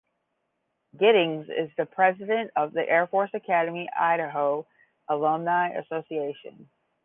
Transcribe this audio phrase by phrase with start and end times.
[0.99, 4.65] Giddings is the president of Air Force Academy Idaho
[5.07, 6.67] Alumni Association.